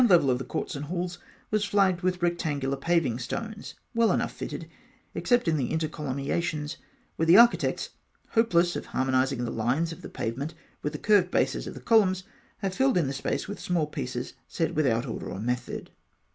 ]The 0.01 0.07
ground 0.07 0.19
level 0.19 0.31
of 0.31 0.39
the 0.39 0.45
courts 0.45 0.75
and 0.75 0.85
halls 0.85 1.19
was 1.51 1.63
flagged 1.63 2.01
with 2.01 2.23
rectangular 2.23 2.75
paving 2.75 3.19
stones, 3.19 3.75
well 3.93 4.11
enough 4.11 4.31
fitted, 4.31 4.67
except 5.13 5.47
in 5.47 5.57
the 5.57 5.69
intercolumniations, 5.69 6.77
where 7.17 7.27
the 7.27 7.37
architects, 7.37 7.89
hopeless 8.29 8.75
of 8.75 8.87
harmonising 8.87 9.45
the 9.45 9.51
lines 9.51 9.91
of 9.91 10.01
the 10.01 10.09
pavement 10.09 10.55
with 10.81 10.93
the 10.93 10.97
curved 10.97 11.29
bases 11.29 11.67
of 11.67 11.75
the 11.75 11.79
columns, 11.81 12.23
have 12.63 12.73
filled 12.73 12.97
in 12.97 13.05
the 13.05 13.13
space 13.13 13.47
with 13.47 13.59
small 13.59 13.85
pieces, 13.85 14.33
set 14.47 14.73
without 14.73 15.05
order 15.05 15.29
or 15.29 15.39
method 15.39 15.89
(fig. 15.89 15.91